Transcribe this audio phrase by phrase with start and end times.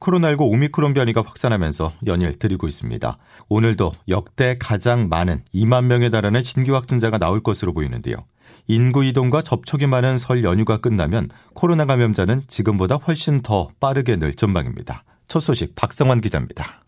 [0.00, 3.18] 코로나19 오미크론 변이가 확산하면서 연일 드리고 있습니다.
[3.48, 8.16] 오늘도 역대 가장 많은 2만 명에 달하는 신규 확진자가 나올 것으로 보이는데요.
[8.68, 15.04] 인구 이동과 접촉이 많은 설 연휴가 끝나면 코로나 감염자는 지금보다 훨씬 더 빠르게 늘 전망입니다.
[15.28, 16.82] 첫 소식 박성환 기자입니다.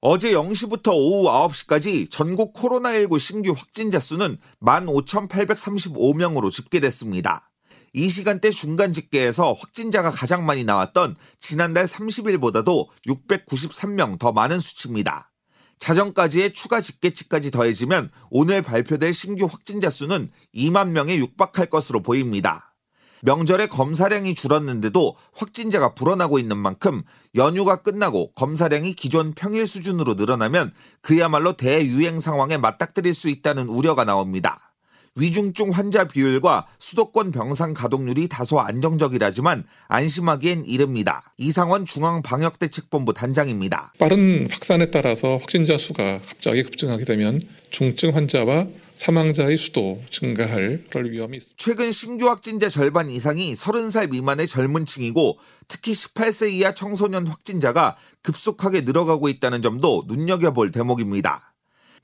[0.00, 7.50] 어제 0시부터 오후 9시까지 전국 코로나19 신규 확진자 수는 15,835명으로 집계됐습니다.
[7.96, 15.30] 이 시간대 중간 집계에서 확진자가 가장 많이 나왔던 지난달 30일보다도 693명 더 많은 수치입니다.
[15.78, 22.74] 자정까지의 추가 집계치까지 더해지면 오늘 발표될 신규 확진자 수는 2만 명에 육박할 것으로 보입니다.
[23.22, 27.04] 명절에 검사량이 줄었는데도 확진자가 불어나고 있는 만큼
[27.36, 34.73] 연휴가 끝나고 검사량이 기존 평일 수준으로 늘어나면 그야말로 대유행 상황에 맞닥뜨릴 수 있다는 우려가 나옵니다.
[35.16, 41.32] 위중증 환자 비율과 수도권 병상 가동률이 다소 안정적이라지만 안심하기엔 이릅니다.
[41.38, 43.92] 이상원 중앙방역대책본부 단장입니다.
[43.98, 47.40] 빠른 확산에 따라서 확진자 수가 갑자기 급증하게 되면
[47.70, 51.56] 중증 환자와 사망자의 수도 증가할 그럴 위험이 있습니다.
[51.58, 58.82] 최근 신규 확진자 절반 이상이 30살 미만의 젊은 층이고 특히 18세 이하 청소년 확진자가 급속하게
[58.82, 61.53] 늘어가고 있다는 점도 눈여겨볼 대목입니다.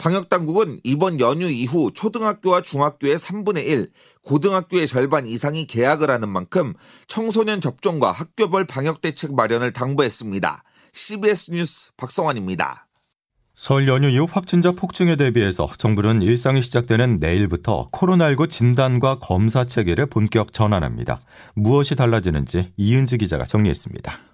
[0.00, 3.90] 방역당국은 이번 연휴 이후 초등학교와 중학교의 3분의 1,
[4.22, 6.72] 고등학교의 절반 이상이 개학을 하는 만큼
[7.06, 10.64] 청소년 접종과 학교별 방역대책 마련을 당부했습니다.
[10.94, 12.88] CBS 뉴스 박성환입니다.
[13.54, 20.54] 설 연휴 이후 확진자 폭증에 대비해서 정부는 일상이 시작되는 내일부터 코로나19 진단과 검사 체계를 본격
[20.54, 21.20] 전환합니다.
[21.54, 24.29] 무엇이 달라지는지 이은지 기자가 정리했습니다.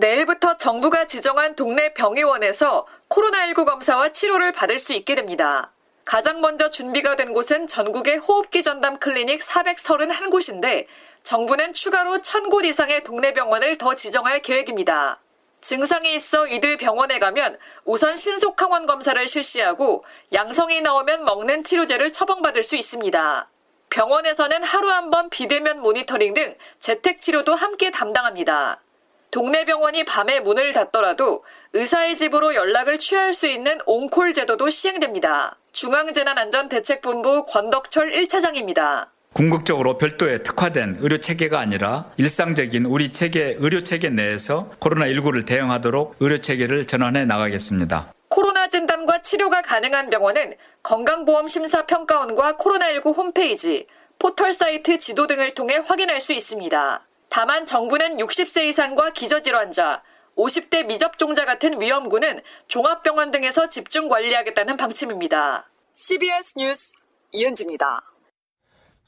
[0.00, 5.72] 내일부터 정부가 지정한 동네 병의원에서 코로나19 검사와 치료를 받을 수 있게 됩니다.
[6.06, 10.86] 가장 먼저 준비가 된 곳은 전국의 호흡기 전담 클리닉 431곳인데
[11.22, 15.20] 정부는 추가로 1000곳 이상의 동네 병원을 더 지정할 계획입니다.
[15.60, 22.62] 증상이 있어 이들 병원에 가면 우선 신속 항원 검사를 실시하고 양성이 나오면 먹는 치료제를 처방받을
[22.62, 23.50] 수 있습니다.
[23.90, 28.80] 병원에서는 하루 한 번 비대면 모니터링 등 재택 치료도 함께 담당합니다.
[29.30, 35.56] 동네 병원이 밤에 문을 닫더라도 의사의 집으로 연락을 취할 수 있는 온콜 제도도 시행됩니다.
[35.72, 39.06] 중앙재난안전대책본부 권덕철 1차장입니다.
[39.32, 46.38] 궁극적으로 별도의 특화된 의료 체계가 아니라 일상적인 우리 체계 의료 체계 내에서 코로나19를 대응하도록 의료
[46.38, 48.12] 체계를 전환해 나가겠습니다.
[48.28, 53.86] 코로나 진단과 치료가 가능한 병원은 건강보험 심사 평가원과 코로나19 홈페이지,
[54.18, 57.06] 포털 사이트 지도 등을 통해 확인할 수 있습니다.
[57.30, 60.02] 다만 정부는 60세 이상과 기저질환자,
[60.36, 65.70] 50대 미접종자 같은 위험군은 종합병원 등에서 집중 관리하겠다는 방침입니다.
[65.94, 66.92] CBS 뉴스
[67.30, 68.09] 이은지입니다.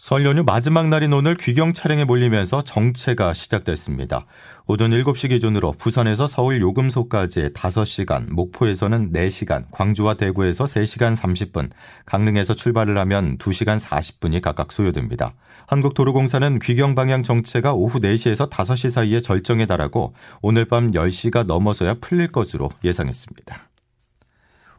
[0.02, 4.26] 설 연휴 마지막 날인 오늘 귀경 차량에 몰리면서 정체가 시작됐습니다.
[4.66, 11.70] 오전 7시 기준으로 부산에서 서울 요금소까지 5시간, 목포에서는 4시간, 광주와 대구에서 3시간 30분,
[12.04, 15.34] 강릉에서 출발을 하면 2시간 40분이 각각 소요됩니다.
[15.68, 22.26] 한국도로공사는 귀경 방향 정체가 오후 4시에서 5시 사이에 절정에 달하고 오늘 밤 10시가 넘어서야 풀릴
[22.26, 23.71] 것으로 예상했습니다.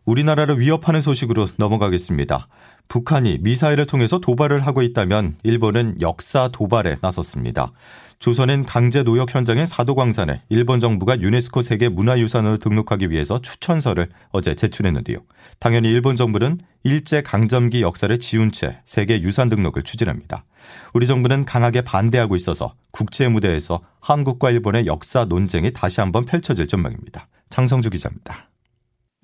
[0.06, 2.48] 우리나라를 위협하는 소식으로 넘어가겠습니다.
[2.88, 7.72] 북한이 미사일을 통해서 도발을 하고 있다면 일본은 역사 도발에 나섰습니다.
[8.20, 15.18] 조선인 강제 노역 현장인 사도광산에 일본 정부가 유네스코 세계 문화유산으로 등록하기 위해서 추천서를 어제 제출했는데요.
[15.60, 20.46] 당연히 일본 정부는 일제 강점기 역사를 지운 채 세계 유산 등록을 추진합니다.
[20.94, 27.28] 우리 정부는 강하게 반대하고 있어서 국제 무대에서 한국과 일본의 역사 논쟁이 다시 한번 펼쳐질 전망입니다.
[27.50, 28.53] 장성주 기자입니다.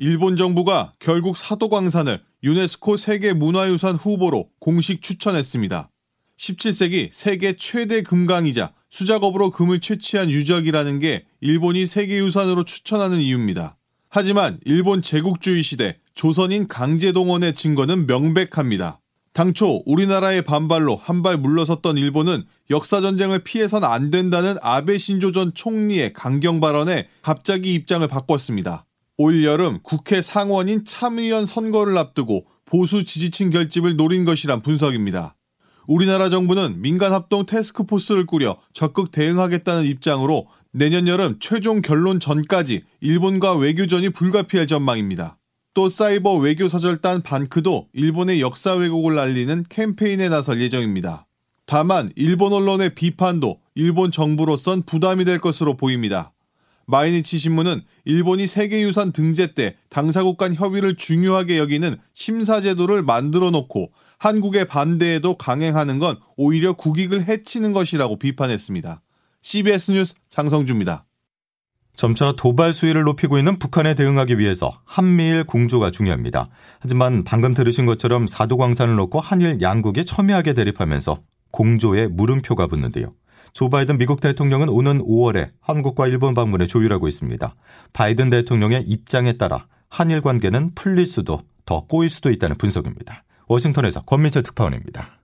[0.02, 5.90] 일본 정부가 결국 사도광산을 유네스코 세계 문화유산 후보로 공식 추천했습니다.
[6.38, 13.76] 17세기 세계 최대 금강이자 수작업으로 금을 채취한 유적이라는 게 일본이 세계유산으로 추천하는 이유입니다.
[14.08, 19.02] 하지만 일본 제국주의 시대 조선인 강제동원의 증거는 명백합니다.
[19.34, 26.14] 당초 우리나라의 반발로 한 발 물러섰던 일본은 역사전쟁을 피해선 안 된다는 아베 신조 전 총리의
[26.14, 28.86] 강경 발언에 갑자기 입장을 바꿨습니다.
[29.22, 35.36] 올 여름 국회 상원인 참의원 선거를 앞두고 보수 지지층 결집을 노린 것이란 분석입니다.
[35.88, 44.12] 우리나라 정부는 민간합동 테스크포스를 꾸려 적극 대응하겠다는 입장으로 내년 여름 최종 결론 전까지 일본과 외교전이
[44.12, 45.38] 불가피할 전망입니다.
[45.74, 51.28] 또 사이버 외교 사절단 반크도 일본의 역사 왜곡을 알리는 캠페인에 나설 예정입니다.
[51.66, 56.32] 다만 일본 언론의 비판도 일본 정부로선 부담이 될 것으로 보입니다.
[56.90, 64.66] 마이니치 신문은 일본이 세계유산 등재 때 당사국 간 협의를 중요하게 여기는 심사제도를 만들어 놓고 한국의
[64.66, 69.04] 반대에도 강행하는 건 오히려 국익을 해치는 것이라고 비판했습니다.
[69.44, 71.06] CBS 뉴스 장성주입니다.
[71.96, 76.50] 점차 도발 수위를 높이고 있는 북한에 대응하기 위해서 한미일 공조가 중요합니다.
[76.80, 81.22] 하지만 방금 들으신 것처럼 사도광산을 놓고 한일 양국이 첨예하게 대립하면서
[81.52, 83.14] 공조에 물음표가 붙는데요.
[83.54, 87.56] 조 바이든 미국 대통령은 오는 5월에 한국과 일본 방문에 조율하고 있습니다.
[87.94, 93.24] 바이든 대통령의 입장에 따라 한일 관계는 풀릴 수도 더 꼬일 수도 있다는 분석입니다.
[93.48, 95.20] 워싱턴에서 권민철 특파원입니다.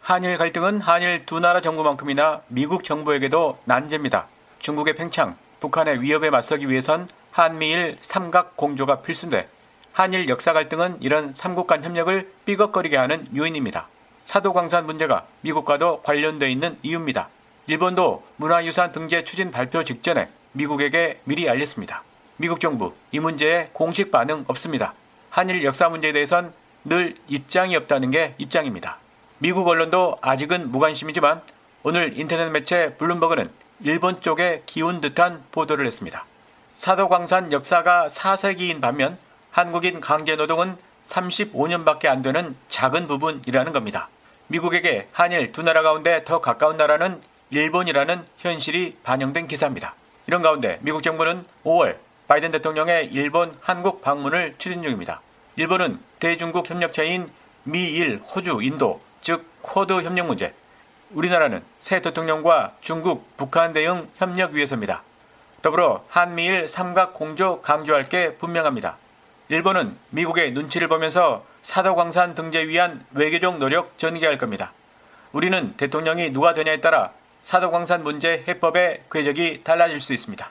[0.00, 4.26] 한일 갈등은 한일 두 나라 정부만큼이나 미국 정부에게도 난제입니다.
[4.58, 9.48] 중국의 팽창, 북한의 위협에 맞서기 위해선 한미일 삼각 공조가 필수인데
[9.92, 13.88] 한일 역사 갈등은 이런 삼국 간 협력을 삐걱거리게 하는 요인입니다.
[14.24, 17.28] 사도광산 문제가 미국과도 관련돼 있는 이유입니다.
[17.70, 22.02] 일본도 문화유산 등재 추진 발표 직전에 미국에게 미리 알렸습니다.
[22.36, 24.92] 미국 정부 이 문제에 공식 반응 없습니다.
[25.28, 26.52] 한일 역사 문제에 대해선
[26.84, 28.98] 늘 입장이 없다는 게 입장입니다.
[29.38, 31.42] 미국 언론도 아직은 무관심이지만
[31.84, 33.48] 오늘 인터넷 매체 블룸버그는
[33.84, 36.26] 일본 쪽에 기운 듯한 보도를 했습니다.
[36.76, 39.16] 사도광산 역사가 4세기인 반면
[39.52, 40.76] 한국인 강제노동은
[41.06, 44.08] 35년밖에 안 되는 작은 부분이라는 겁니다.
[44.48, 47.20] 미국에게 한일 두 나라 가운데 더 가까운 나라는
[47.50, 49.94] 일본이라는 현실이 반영된 기사입니다.
[50.26, 51.96] 이런 가운데 미국 정부는 5월
[52.28, 55.20] 바이든 대통령의 일본, 한국 방문을 추진 중입니다.
[55.56, 57.28] 일본은 대중국 협력체인
[57.64, 60.54] 미일, 호주, 인도, 즉 쿼드 협력 문제,
[61.10, 65.02] 우리나라는 새 대통령과 중국, 북한 대응 협력 위해서입니다.
[65.60, 68.96] 더불어 한미일 삼각 공조 강조할 게 분명합니다.
[69.48, 74.72] 일본은 미국의 눈치를 보면서 사도광산 등재 위한 외교적 노력 전개할 겁니다.
[75.32, 77.10] 우리는 대통령이 누가 되냐에 따라
[77.42, 80.50] 사도광산 문제 해법의 궤적이 달라질 수 있습니다.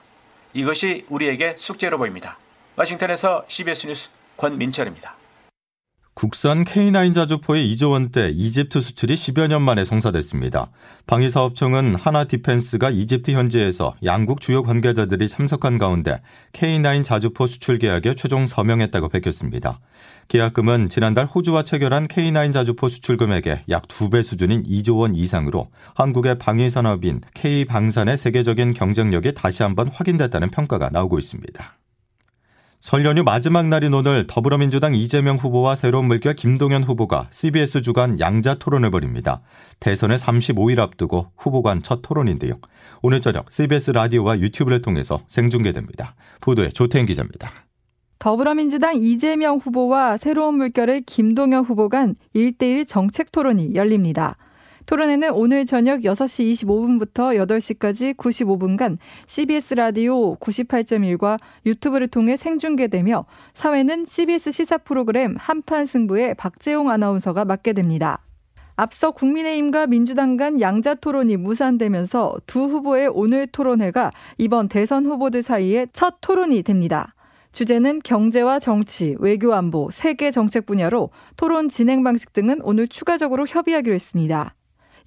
[0.53, 2.37] 이것이 우리에게 숙제로 보입니다.
[2.75, 5.18] 워싱턴에서 CBS 뉴스 권민철입니다.
[6.19, 10.69] 국산 K9 자주포의 2조 원대 이집트 수출이 10여 년 만에 성사됐습니다.
[11.07, 16.19] 방위사업청은 하나 디펜스가 이집트 현지에서 양국 주요 관계자들이 참석한 가운데
[16.51, 19.79] K9 자주포 수출 계약에 최종 서명했다고 밝혔습니다.
[20.27, 26.37] 계약금은 지난달 호주와 체결한 K9 자주포 수출 금액의 약 2배 수준인 2조 원 이상으로 한국의
[26.37, 31.78] 방위산업인 K방산의 세계적인 경쟁력이 다시 한번 확인됐다는 평가가 나오고 있습니다.
[32.79, 38.55] 설 연휴 마지막 날인 오늘 더불어민주당 이재명 후보와 새로운 물결 김동연 후보가 CBS 주간 양자
[38.55, 39.41] 토론을 벌입니다.
[39.81, 42.53] 대선의 35일 앞두고 후보 간 첫 토론인데요.
[43.01, 46.15] 오늘 저녁 CBS 라디오와 유튜브를 통해서 생중계됩니다.
[46.39, 47.51] 보도에 조태인 기자입니다.
[48.17, 54.37] 더불어민주당 이재명 후보와 새로운 물결의 김동연 후보 간 1대1 정책 토론이 열립니다.
[54.89, 58.97] 토론회는 오늘 저녁 6시 25분부터 8시까지 95분간
[59.27, 61.37] CBS 라디오 98.1과
[61.67, 68.25] 유튜브를 통해 생중계되며 사회는 CBS 시사 프로그램 한판 승부에 박재용 아나운서가 맡게 됩니다.
[68.77, 74.09] 앞서 국민의힘과 민주당 간 양자 토론이 무산되면서 두 후보의 오늘 토론회가
[74.39, 77.13] 이번 대선 후보들 사이에 첫 토론이 됩니다.
[77.51, 83.93] 주제는 경제와 정치, 외교 안보, 세계 정책 분야로 토론 진행 방식 등은 오늘 추가적으로 협의하기로
[83.93, 84.55] 했습니다.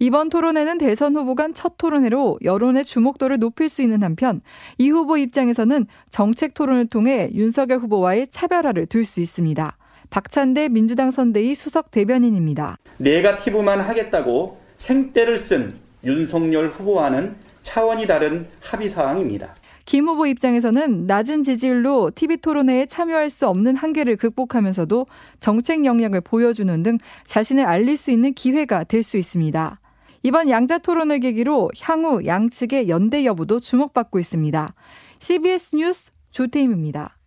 [0.03, 4.41] 이번 토론회는 대선 후보 간 첫 토론회로 여론의 주목도를 높일 수 있는 한편
[4.79, 9.77] 이 후보 입장에서는 정책 토론을 통해 윤석열 후보와의 차별화를 둘 수 있습니다.
[10.11, 12.79] 박찬대 민주당 선대위 수석 대변인입니다.
[12.99, 19.55] 네가티브만 하겠다고 생떼를 쓴 윤석열 후보와는 차원이 다른 합의 사항입니다.
[19.85, 25.07] 김 후보 입장에서는 낮은 지지율로 TV 토론회에 참여할 수 없는 한계를 극복하면서도
[25.39, 29.79] 정책 역량을 보여주는 등 자신을 알릴 수 있는 기회가 될 수 있습니다.
[30.23, 34.75] 이번 양자 토론을 계기로 향후 양측의 연대 여부도 주목받고 있습니다.
[35.19, 37.19] CBS 뉴스 조태임입니다.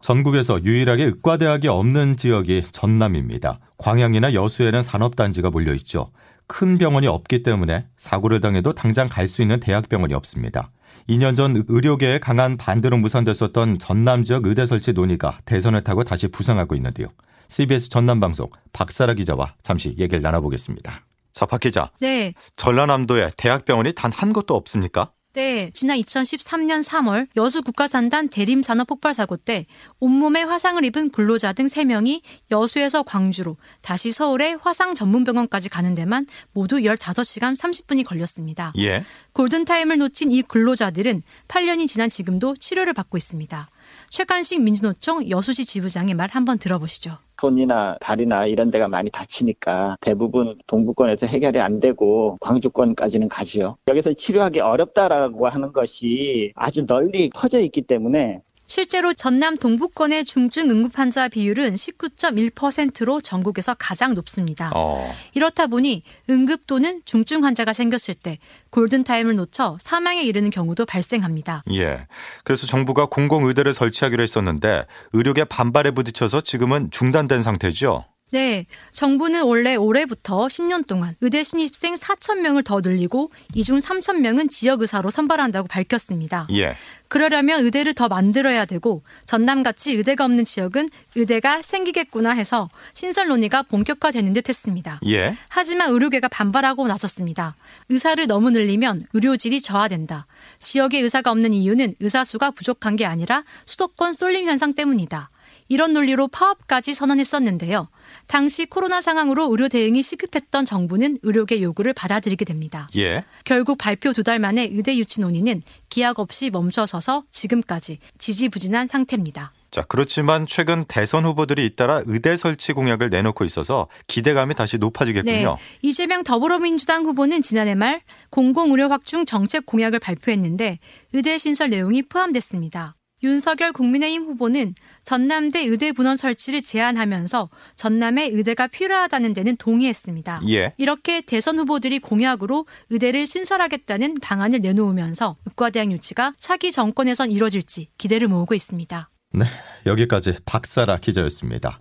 [0.00, 3.58] 전국에서 유일하게 의과대학이 없는 지역이 전남입니다.
[3.78, 6.12] 광양이나 여수에는 산업단지가 몰려 있죠.
[6.46, 10.70] 큰 병원이 없기 때문에 사고를 당해도 당장 갈 수 있는 대학병원이 없습니다.
[11.08, 16.74] 2년 전 의료계에 강한 반대로 무산됐었던 전남 지역 의대 설치 논의가 대선을 타고 다시 부상하고
[16.76, 17.08] 있는데요.
[17.48, 21.07] CBS 전남방송 박사라 기자와 잠시 얘기를 나눠보겠습니다.
[21.32, 21.90] 자, 박 기자.
[22.00, 22.34] 네.
[22.56, 25.12] 전라남도에 대학병원이 단 한 곳도 없습니까?
[25.34, 29.66] 네, 지난 2013년 3월 여수 국가산단 대림 산업 폭발 사고 때
[30.00, 36.78] 온몸에 화상을 입은 근로자 등 3명이 여수에서 광주로 다시 서울의 화상 전문병원까지 가는 데만 모두
[36.78, 38.72] 15시간 30분이 걸렸습니다.
[38.78, 39.04] 예.
[39.34, 43.68] 골든타임을 놓친 이 근로자들은 8년이 지난 지금도 치료를 받고 있습니다.
[44.10, 47.16] 최간식 민주노총 여수시 지부장의 말 한번 들어보시죠.
[47.40, 53.76] 손이나 다리나 이런 데가 많이 다치니까 대부분 동부권에서 해결이 안 되고 광주권까지는 가지요.
[53.88, 60.98] 여기서 치료하기 어렵다라고 하는 것이 아주 널리 퍼져 있기 때문에 실제로 전남 동부권의 중증 응급
[60.98, 64.70] 환자 비율은 19.1%로 전국에서 가장 높습니다.
[64.76, 65.12] 어.
[65.34, 68.38] 이렇다 보니 응급 또는 중증 환자가 생겼을 때
[68.70, 71.64] 골든타임을 놓쳐 사망에 이르는 경우도 발생합니다.
[71.72, 72.06] 예.
[72.44, 74.84] 그래서 정부가 공공의대를 설치하기로 했었는데
[75.14, 78.04] 의료계 반발에 부딪혀서 지금은 중단된 상태죠.
[78.30, 78.66] 네.
[78.92, 84.48] 정부는 원래 올해부터 10년 동안 의대 신입생 4천 명을 더 늘리고 이 중 3천 명은
[84.48, 86.46] 지역 의사로 선발한다고 밝혔습니다.
[86.52, 86.74] 예.
[87.08, 94.32] 그러려면 의대를 더 만들어야 되고 전남같이 의대가 없는 지역은 의대가 생기겠구나 해서 신설 논의가 본격화되는
[94.34, 95.00] 듯 했습니다.
[95.06, 95.34] 예.
[95.48, 97.56] 하지만 의료계가 반발하고 나섰습니다.
[97.88, 100.26] 의사를 너무 늘리면 의료질이 저하된다.
[100.58, 105.30] 지역에 의사가 없는 이유는 의사 수가 부족한 게 아니라 수도권 쏠림 현상 때문이다.
[105.68, 107.88] 이런 논리로 파업까지 선언했었는데요.
[108.26, 112.88] 당시 코로나 상황으로 의료 대응이 시급했던 정부는 의료계 요구를 받아들이게 됩니다.
[112.96, 113.24] 예.
[113.44, 119.52] 결국 발표 두 달 만에 의대 유치 논의는 기약 없이 멈춰서서 지금까지 지지부진한 상태입니다.
[119.70, 125.56] 자, 그렇지만 최근 대선 후보들이 잇따라 의대 설치 공약을 내놓고 있어서 기대감이 다시 높아지겠군요.
[125.58, 125.62] 네.
[125.82, 130.78] 이재명 더불어민주당 후보는 지난해 말 공공의료 확충 정책 공약을 발표했는데
[131.12, 132.96] 의대 신설 내용이 포함됐습니다.
[133.22, 140.42] 윤석열 국민의힘 후보는 전남대 의대 분원 설치를 제안하면서 전남에 의대가 필요하다는 데는 동의했습니다.
[140.48, 140.74] 예.
[140.76, 148.54] 이렇게 대선 후보들이 공약으로 의대를 신설하겠다는 방안을 내놓으면서 의과대학 유치가 차기 정권에선 이뤄질지 기대를 모으고
[148.54, 149.10] 있습니다.
[149.34, 149.44] 네,
[149.86, 151.80] 여기까지 박사라 기자였습니다.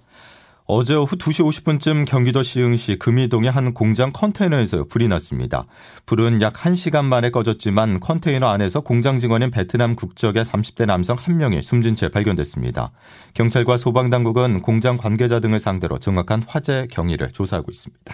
[0.69, 5.65] 어제 오후 2시 50분쯤 경기도 시흥시 금이동의 한 공장 컨테이너에서 불이 났습니다.
[6.05, 11.62] 불은 약 1시간 만에 꺼졌지만 컨테이너 안에서 공장 직원인 베트남 국적의 30대 남성 한 명이
[11.62, 12.91] 숨진 채 발견됐습니다.
[13.33, 18.13] 경찰과 소방당국은 공장 관계자 등을 상대로 정확한 화재 경위를 조사하고 있습니다.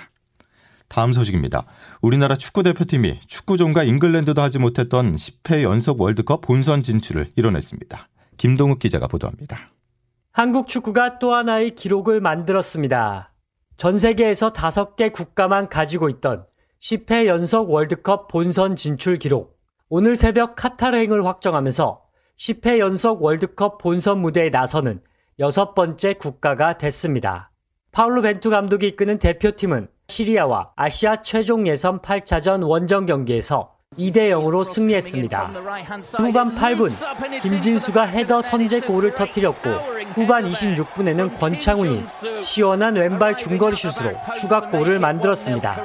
[0.90, 1.66] 다음 소식입니다.
[2.04, 8.10] 우리나라 축구대표팀이 축구종과 잉글랜드도 하지 못했던 10회 연속 월드컵 본선 진출을 이뤄냈습니다.
[8.38, 9.73] 김동욱 기자가 보도합니다.
[10.36, 13.32] 한국 축구가 또 하나의 기록을 만들었습니다.
[13.78, 16.48] 전 세계에서 5개 국가만 가지고 있던
[16.82, 19.60] 10회 연속 월드컵 본선 진출 기록.
[19.90, 22.02] 오늘 새벽 카타르행을 확정하면서
[22.40, 25.04] 10회 연속 월드컵 본선 무대에 나서는
[25.38, 27.52] 여섯 번째 국가가 됐습니다.
[27.92, 35.54] 파울루 벤투 감독이 이끄는 대표팀은 시리아와 아시아 최종 예선 8차전 원정 경기에서 2대 0으로 승리했습니다.
[36.18, 39.70] 후반 8분 김진수가 헤더 선제 골을 터뜨렸고
[40.14, 42.04] 후반 26분에는 권창훈이
[42.42, 45.76] 시원한 왼발 중거리 슛으로 추가골을 만들었습니다.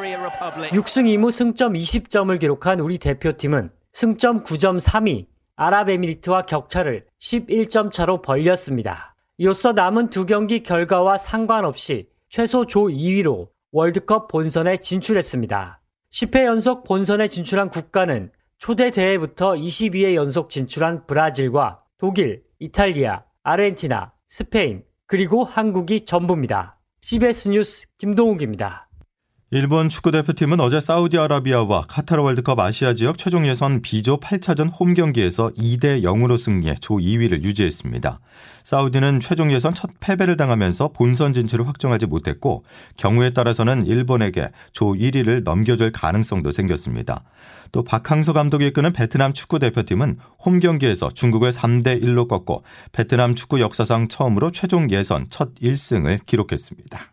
[0.71, 9.15] 6승 2무 승점 20점을 기록한 우리 대표팀은 승점 9점 3위 아랍에미리트와 격차를 11점 차로 벌렸습니다.
[9.39, 15.78] 이로써 남은 두 경기 결과와 상관없이 최소 조 2위로 월드컵 본선에 진출했습니다.
[16.13, 24.85] 10회 연속 본선에 진출한 국가는 초대 대회부터 22회 연속 진출한 브라질과 독일, 이탈리아, 아르헨티나, 스페인,
[25.07, 26.79] 그리고 한국이 전부입니다.
[27.01, 28.88] CBS 뉴스 김동욱입니다.
[29.51, 35.49] 일본 축구 대표팀은 어제 사우디아라비아와 카타르 월드컵 아시아 지역 최종 예선 B조 8차전 홈 경기에서
[35.57, 38.21] 2대 0으로 승리해 조 2위를 유지했습니다.
[38.63, 42.63] 사우디는 최종 예선 첫 패배를 당하면서 본선 진출을 확정하지 못했고
[42.99, 47.25] 경우에 따라서는 일본에게 조 1위를 넘겨줄 가능성도 생겼습니다.
[47.73, 53.63] 또 박항서 감독이 이끄는 베트남 축구 대표팀은 홈 경기에서 중국을 3대 1로 꺾고 베트남 축구
[53.63, 57.13] 역사상 처음으로 최종 예선 첫 1승을 기록했습니다.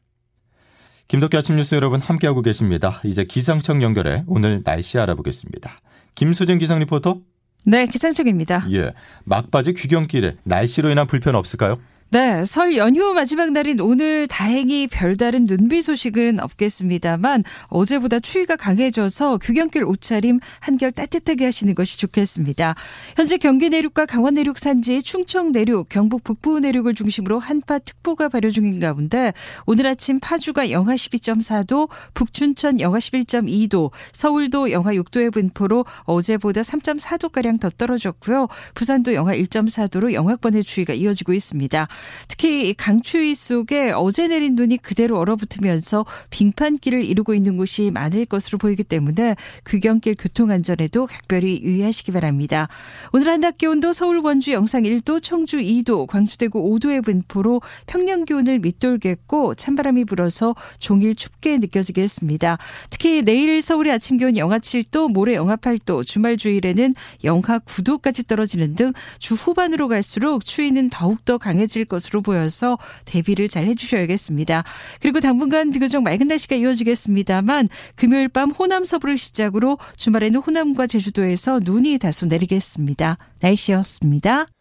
[1.07, 2.99] 김덕기 아침 뉴스 여러분 함께하고 계십니다.
[3.05, 5.79] 이제 기상청 연결해 오늘 날씨 알아보겠습니다.
[6.15, 7.19] 김수진 기상 리포터.
[7.65, 8.65] 네, 기상청입니다.
[8.71, 8.91] 예.
[9.23, 11.77] 막바지 귀경길에 날씨로 인한 불편 없을까요?
[12.15, 19.83] 네, 설 연휴 마지막 날인 오늘 다행히 별다른 눈비 소식은 없겠습니다만 어제보다 추위가 강해져서 귀경길
[19.83, 22.75] 옷차림 한결 따뜻하게 하시는 것이 좋겠습니다.
[23.17, 28.49] 현재 경기 내륙과 강원 내륙 산지, 충청 내륙, 경북 북부 내륙을 중심으로 한파 특보가 발효
[28.49, 29.33] 중인 가운데
[29.65, 37.69] 오늘 아침 파주가 영하 12.4도, 북춘천 영하 11.2도, 서울도 영하 6도의 분포로 어제보다 3.4도가량 더
[37.69, 38.47] 떨어졌고요.
[38.73, 41.89] 부산도 영하 1.4도로 영하권의 추위가 이어지고 있습니다.
[42.27, 48.83] 특히 강추위 속에 어제 내린 눈이 그대로 얼어붙으면서 빙판길을 이루고 있는 곳이 많을 것으로 보이기
[48.83, 49.35] 때문에
[49.67, 52.67] 귀경길 교통 안전에도 각별히 유의하시기 바랍니다.
[53.13, 59.55] 오늘 한낮 기온도 서울 원주 영상 1도, 청주 2도, 광주대구 5도의 분포로 평년 기온을 밑돌겠고
[59.55, 62.57] 찬바람이 불어서 종일 춥게 느껴지겠습니다.
[62.89, 68.75] 특히 내일 서울의 아침 기온 영하 7도, 모레 영하 8도, 주말 주일에는 영하 9도까지 떨어지는
[68.75, 74.63] 등 주 후반으로 갈수록 추위는 더욱더 강해 질 것으로 보여서 대비를 잘 해주셔야겠습니다.
[74.99, 81.99] 그리고 당분간 비교적 맑은 날씨가 이어지겠습니다만 금요일 밤 호남 서부를 시작으로 주말에는 호남과 제주도에서 눈이
[81.99, 83.17] 다소 내리겠습니다.
[83.41, 84.54] 날씨였습니다.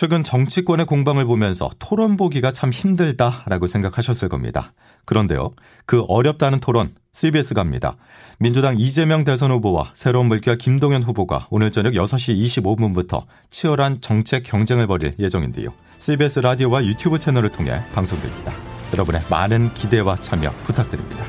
[0.00, 4.72] 최근 정치권의 공방을 보면서 토론 보기가 참 힘들다라고 생각하셨을 겁니다.
[5.04, 5.50] 그런데요,
[5.84, 7.98] 그 어렵다는 토론 CBS 갑니다.
[8.38, 14.86] 민주당 이재명 대선 후보와 새로운 물결 김동연 후보가 오늘 저녁 6시 25분부터 치열한 정책 경쟁을
[14.86, 15.68] 벌일 예정인데요.
[15.98, 18.54] CBS 라디오와 유튜브 채널을 통해 방송됩니다.
[18.94, 21.26] 여러분의 많은 기대와 참여 부탁드립니다.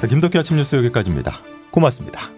[0.00, 1.38] 자, 김덕기 아침 뉴스 여기까지입니다.
[1.70, 2.37] 고맙습니다.